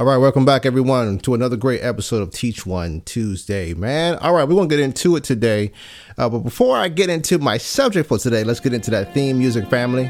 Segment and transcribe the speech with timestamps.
[0.00, 4.16] All right, welcome back, everyone, to another great episode of Teach One Tuesday, man.
[4.16, 5.72] All right, we're going to get into it today.
[6.16, 9.38] Uh, but before I get into my subject for today, let's get into that theme
[9.38, 10.06] music family.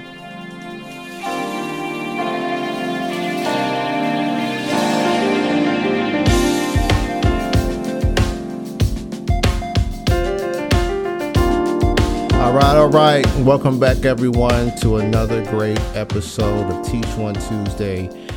[12.37, 13.27] All right, all right.
[13.39, 18.30] Welcome back, everyone, to another great episode of Teach One Tuesday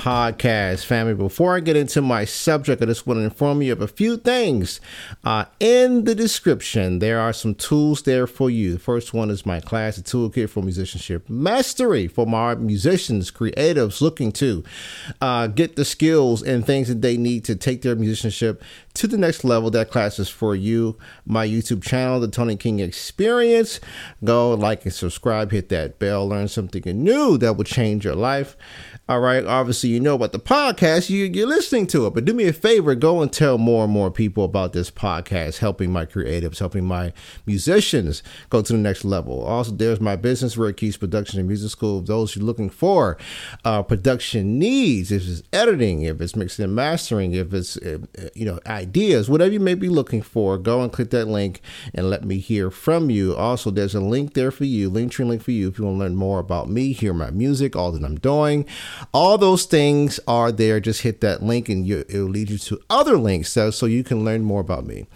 [0.00, 1.12] podcast, family.
[1.12, 4.16] Before I get into my subject, I just want to inform you of a few
[4.16, 4.80] things.
[5.24, 8.72] Uh, in the description, there are some tools there for you.
[8.72, 14.00] The first one is my class, a toolkit for musicianship mastery for my musicians, creatives
[14.00, 14.64] looking to
[15.20, 18.62] uh, get the skills and things that they need to take their musicianship
[18.94, 19.70] to the next level.
[19.70, 20.96] That class is for you.
[21.26, 23.80] My YouTube channel, The Toni King Experience.
[24.24, 28.56] Go like and subscribe, hit that bell, learn something new that will change your life.
[29.08, 29.44] All right.
[29.44, 31.10] Obviously, you know about the podcast.
[31.10, 32.14] You, you're listening to it.
[32.14, 35.58] But do me a favor go and tell more and more people about this podcast,
[35.58, 37.12] helping my creatives, helping my
[37.44, 39.42] musicians go to the next level.
[39.42, 42.02] Also, there's my business, Rare Keys Production and Music School.
[42.02, 43.18] Those you're looking for
[43.64, 47.98] uh, production needs, if it's editing, if it's mixing and mastering, if it's, uh,
[48.34, 51.60] you know, ideas, whatever you may be looking for, go and click that link
[51.94, 53.36] and let me hear from you.
[53.36, 56.00] Also, there's a link there for you, Linktree link for you if you want to
[56.00, 58.64] learn more about me, hear my music, all that I'm doing.
[59.12, 60.80] All those things are there.
[60.80, 64.02] Just hit that link and you, it'll lead you to other links so, so you
[64.02, 65.06] can learn more about me.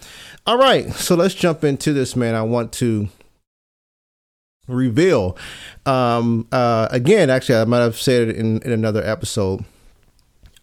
[0.45, 2.35] All right, so let's jump into this, man.
[2.35, 3.09] I want to
[4.67, 5.37] reveal
[5.85, 9.63] um uh again actually i might have said it in, in another episode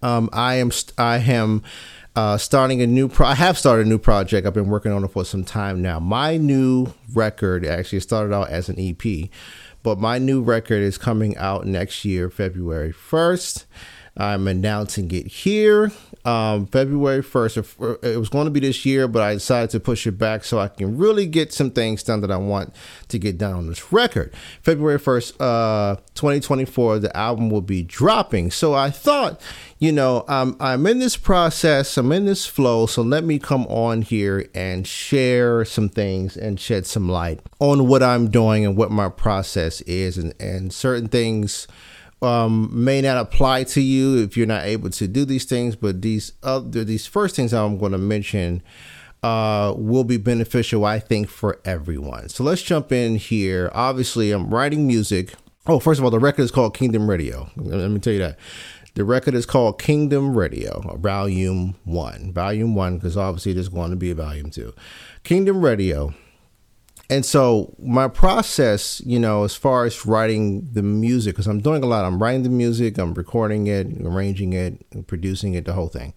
[0.03, 1.63] um i am i am
[2.15, 4.47] uh, starting a new pro I have started a new project.
[4.47, 5.99] I've been working on it for some time now.
[5.99, 9.31] My new record actually started out as an EP,
[9.83, 13.65] but my new record is coming out next year, February 1st.
[14.17, 15.91] I'm announcing it here.
[16.25, 18.05] Um, February 1st.
[18.05, 20.59] It was going to be this year, but I decided to push it back so
[20.61, 22.73] I can really get some things done that I want
[23.09, 24.33] to get done on this record.
[24.63, 28.53] February 1st, uh, 2024, the album will be dropping.
[28.53, 29.41] So I thought,
[29.81, 33.67] you know, um, I'm in this process, I'm in this flow, so let me come
[33.67, 38.77] on here and share some things and shed some light on what I'm doing and
[38.77, 41.67] what my process is and, and certain things
[42.23, 46.03] um, may not apply to you if you're not able to do these things, but
[46.03, 48.63] these other these first things I'm going to mention
[49.23, 52.29] uh, will be beneficial, I think, for everyone.
[52.29, 53.71] So let's jump in here.
[53.75, 55.35] Obviously, I'm writing music.
[55.67, 57.51] Oh, first of all, the record is called Kingdom Radio.
[57.57, 58.39] Let me tell you that.
[58.95, 62.33] The record is called Kingdom Radio, Volume 1.
[62.33, 64.75] Volume 1, because obviously there's going to be a Volume 2.
[65.25, 66.13] Kingdom Radio
[67.11, 71.83] and so my process, you know, as far as writing the music, because I'm doing
[71.83, 75.89] a lot, I'm writing the music, I'm recording it, arranging it, producing it, the whole
[75.89, 76.15] thing.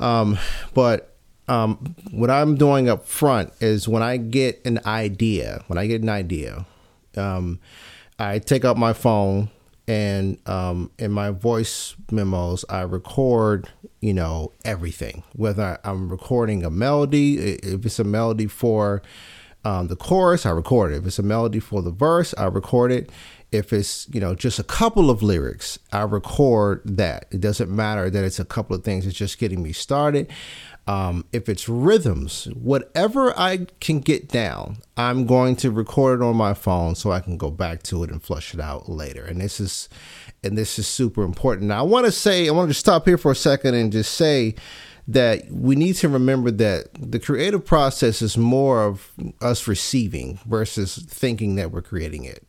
[0.00, 0.38] Um,
[0.74, 1.16] but
[1.48, 6.02] um, what I'm doing up front is when I get an idea, when I get
[6.02, 6.66] an idea,
[7.16, 7.60] um,
[8.18, 9.50] I take out my phone
[9.88, 13.68] and um, in my voice memos, I record,
[14.00, 15.22] you know, everything.
[15.34, 19.02] Whether I'm recording a melody, if it's a melody for
[19.64, 20.96] um, the chorus, I record it.
[20.96, 23.10] If it's a melody for the verse, I record it.
[23.52, 27.26] If it's you know just a couple of lyrics, I record that.
[27.30, 29.06] It doesn't matter that it's a couple of things.
[29.06, 30.32] It's just getting me started.
[30.88, 36.34] Um, if it's rhythms, whatever I can get down, I'm going to record it on
[36.34, 39.24] my phone so I can go back to it and flush it out later.
[39.24, 39.88] And this is,
[40.42, 41.68] and this is super important.
[41.68, 44.14] Now I want to say, I want to stop here for a second and just
[44.14, 44.56] say
[45.08, 50.96] that we need to remember that the creative process is more of us receiving versus
[51.08, 52.46] thinking that we're creating it.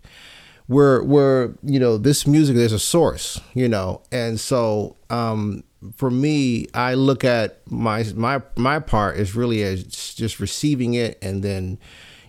[0.68, 5.66] We're we're you know this music there's a source you know and so um,
[5.98, 11.18] for me I look at my my my part is really as just receiving it
[11.22, 11.80] and then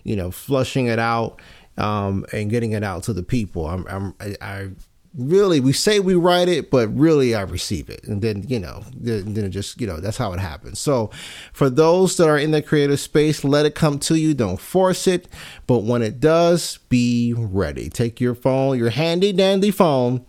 [0.03, 1.41] you know flushing it out
[1.77, 3.67] um, and getting it out to the people.
[3.67, 4.69] I'm, I'm I, I
[5.17, 8.03] really we say we write it but really i receive it.
[8.03, 10.79] And then you know then, then it just you know that's how it happens.
[10.79, 11.11] So
[11.53, 14.33] for those that are in the creative space let it come to you.
[14.33, 15.27] Don't force it.
[15.67, 17.89] But when it does be ready.
[17.89, 20.25] Take your phone your handy dandy phone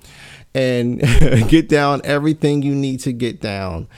[0.55, 1.01] and
[1.49, 3.89] get down everything you need to get down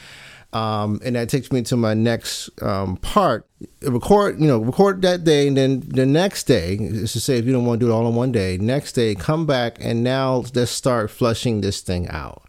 [0.53, 3.47] um, and that takes me to my next um, part.
[3.83, 7.45] Record, you know, record that day, and then the next day is to say if
[7.45, 8.57] you don't want to do it all in one day.
[8.57, 12.45] Next day, come back and now let's start flushing this thing out.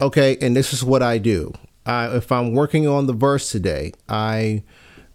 [0.00, 1.52] Okay, and this is what I do.
[1.84, 4.62] I, if I'm working on the verse today, I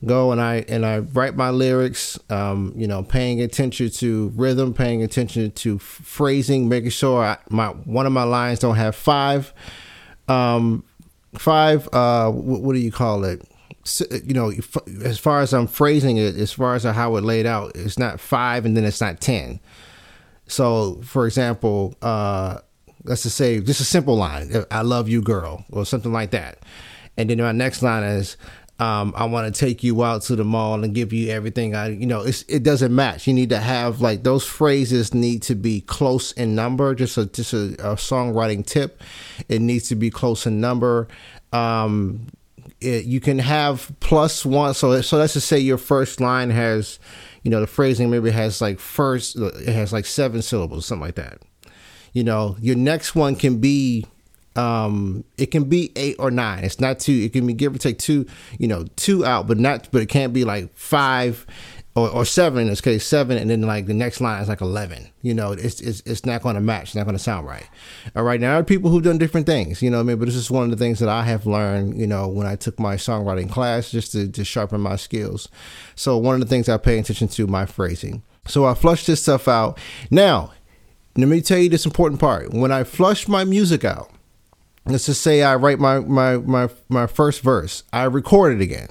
[0.05, 2.19] go and I and I write my lyrics.
[2.29, 7.67] Um, you know, paying attention to rhythm, paying attention to phrasing, making sure I, my
[7.69, 9.53] one of my lines don't have five
[10.27, 10.83] Um,
[11.37, 11.87] five.
[11.93, 13.41] Uh, what, what do you call it?
[14.23, 14.51] you know,
[15.03, 18.19] as far as I'm phrasing it, as far as how it laid out, it's not
[18.19, 19.59] five and then it's not 10.
[20.47, 22.59] So, for example, uh,
[23.03, 26.59] let's just say just a simple line, I love you, girl, or something like that.
[27.17, 28.37] And then my next line is,
[28.83, 31.73] um, I want to take you out to the mall and give you everything.
[31.73, 33.27] I, you know, it doesn't match.
[33.27, 36.93] You need to have like those phrases need to be close in number.
[36.93, 39.01] Just a just a, a songwriting tip.
[39.47, 41.07] It needs to be close in number.
[41.53, 42.27] Um,
[42.81, 44.73] it, you can have plus one.
[44.73, 46.99] So so let's just say your first line has,
[47.43, 51.15] you know, the phrasing maybe has like first it has like seven syllables, something like
[51.15, 51.39] that.
[52.11, 54.05] You know, your next one can be
[54.55, 57.79] um it can be eight or nine it's not two it can be give or
[57.79, 58.25] take two
[58.59, 61.45] you know two out but not but it can't be like five
[61.95, 64.61] or, or seven in this case, seven, and then like the next line is like
[64.61, 65.09] eleven.
[65.21, 66.83] You know, it's it's, it's not going to match.
[66.83, 67.67] It's not going to sound right.
[68.15, 69.81] All right, now there are people who've done different things.
[69.81, 71.97] You know, I mean, but this is one of the things that I have learned.
[71.99, 75.49] You know, when I took my songwriting class, just to, to sharpen my skills.
[75.95, 78.23] So one of the things I pay attention to my phrasing.
[78.47, 79.77] So I flush this stuff out.
[80.09, 80.51] Now,
[81.15, 82.51] let me tell you this important part.
[82.53, 84.11] When I flush my music out,
[84.85, 88.89] let's just say I write my my my my first verse, I record it again.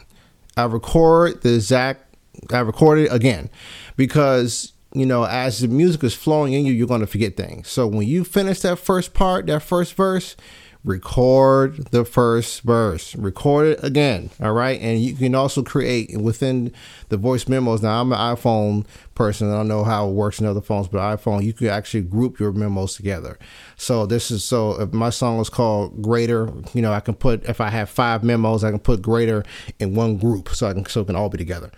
[0.56, 2.17] I record the exact
[2.53, 3.50] I record it again
[3.97, 7.69] because you know as the music is flowing in you, you're going to forget things.
[7.69, 10.37] So when you finish that first part, that first verse,
[10.84, 14.31] record the first verse, record it again.
[14.40, 14.81] All right.
[14.81, 16.73] And you can also create within
[17.08, 17.82] the voice memos.
[17.82, 18.84] Now, I'm an iPhone
[19.14, 19.50] person.
[19.50, 22.40] I don't know how it works in other phones, but iPhone, you can actually group
[22.40, 23.38] your memos together.
[23.76, 27.44] So this is so if my song is called Greater, you know, I can put,
[27.44, 29.44] if I have five memos, I can put Greater
[29.79, 31.70] in one group so I can, so it can all be together.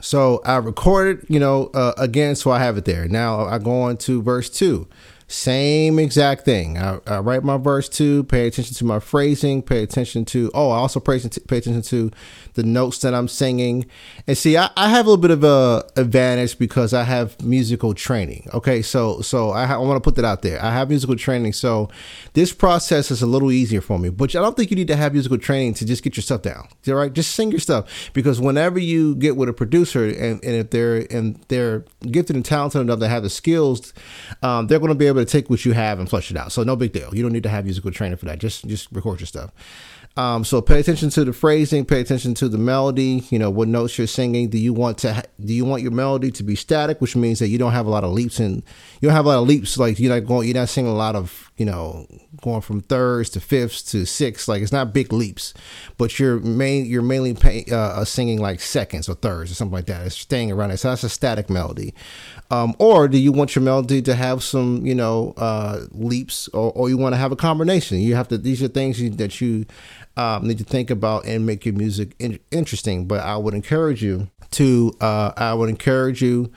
[0.00, 3.08] So I recorded, you know, uh, again, so I have it there.
[3.08, 4.88] Now I go on to verse two.
[5.30, 6.78] Same exact thing.
[6.78, 10.70] I, I, write my verse two, pay attention to my phrasing, pay attention to, oh,
[10.70, 12.10] I also pay attention to
[12.54, 13.84] the notes that I'm singing.
[14.26, 17.92] And see, I, I have a little bit of a advantage because I have musical
[17.92, 18.48] training.
[18.54, 18.80] Okay.
[18.80, 20.64] So, so I, ha- I want to put that out there.
[20.64, 21.52] I have musical training.
[21.52, 21.90] So
[22.32, 24.96] this process is a little easier for me, but I don't think you need to
[24.96, 26.68] have musical training to just get your stuff down.
[26.88, 27.12] All right.
[27.12, 31.06] Just sing your stuff because whenever you get with a producer and, and if they're,
[31.10, 33.92] and they're gifted and talented enough to have the skills,
[34.42, 36.36] um, they're going to be able able to take what you have and flush it
[36.36, 36.52] out.
[36.52, 37.14] So no big deal.
[37.14, 38.38] You don't need to have musical training for that.
[38.38, 39.52] Just just record your stuff.
[40.16, 43.22] Um, so pay attention to the phrasing, pay attention to the melody.
[43.30, 44.48] You know what notes you're singing.
[44.48, 45.14] Do you want to?
[45.14, 47.86] Ha- do you want your melody to be static, which means that you don't have
[47.86, 48.64] a lot of leaps and
[49.00, 49.78] you don't have a lot of leaps.
[49.78, 52.06] Like you're not going, you're not singing a lot of, you know,
[52.40, 54.46] going from thirds to fifths to sixths.
[54.46, 55.52] Like it's not big leaps,
[55.98, 59.74] but you're main, you're mainly pay, uh, uh, singing like seconds or thirds or something
[59.74, 60.06] like that.
[60.06, 60.78] It's staying around it.
[60.78, 61.92] So that's a static melody.
[62.50, 66.72] Um, or do you want your melody to have some, you know, uh, leaps, or,
[66.72, 67.98] or you want to have a combination?
[67.98, 68.38] You have to.
[68.38, 69.66] These are things you, that you
[70.16, 73.06] um, need to think about and make your music in- interesting.
[73.06, 76.52] But I would encourage you to, uh, I would encourage you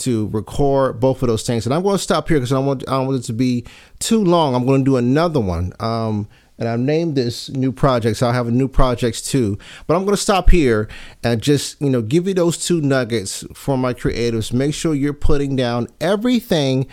[0.00, 1.66] to record both of those things.
[1.66, 3.32] And I'm going to stop here because I don't want, I don't want it to
[3.32, 3.64] be
[3.98, 4.54] too long.
[4.54, 5.72] I'm going to do another one.
[5.80, 6.28] Um,
[6.58, 9.58] and I've named this new project, so I'll have a new projects too.
[9.86, 10.88] But I'm going to stop here
[11.22, 14.52] and just you know give you those two nuggets for my creatives.
[14.52, 16.86] Make sure you're putting down everything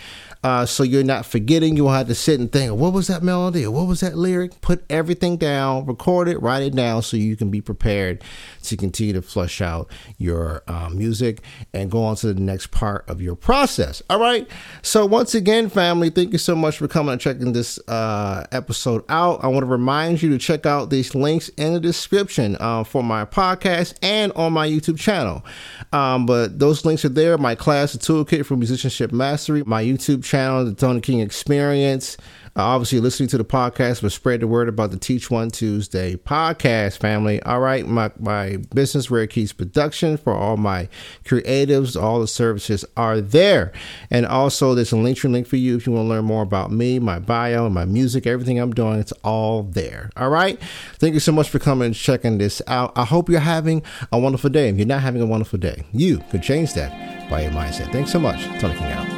[0.43, 1.77] uh, so you're not forgetting.
[1.77, 4.59] You will have to sit and think, what was that melody what was that lyric?
[4.61, 8.23] Put everything down, record it, write it down so you can be prepared
[8.63, 11.41] to continue to flush out your uh, music
[11.73, 14.01] and go on to the next part of your process.
[14.09, 14.47] All right.
[14.81, 19.03] So, once again, family, thank you so much for coming and checking this uh, episode
[19.09, 19.43] out.
[19.43, 23.03] I want to remind you to check out these links in the description uh, for
[23.03, 25.45] my podcast and on my YouTube channel.
[25.91, 27.37] Um, but those links are there.
[27.37, 32.17] My class, the toolkit for musicianship mastery, my YouTube channel the Toni King Experience.
[32.55, 36.97] Obviously, listening to the podcast, but spread the word about the Teach One Tuesday podcast,
[36.97, 37.41] family.
[37.43, 40.89] All right, my, my business, Rare Keys Production, for all my
[41.23, 43.71] creatives, all the services are there.
[44.11, 46.71] And also, there's a link link for you if you want to learn more about
[46.71, 48.99] me, my bio, my music, everything I'm doing.
[48.99, 50.09] It's all there.
[50.15, 50.59] All right.
[50.97, 52.93] Thank you so much for coming and checking this out.
[52.95, 54.69] I hope you're having a wonderful day.
[54.69, 57.91] If you're not having a wonderful day, you could change that by your mindset.
[57.91, 58.43] Thanks so much.
[58.59, 59.12] Toni King out.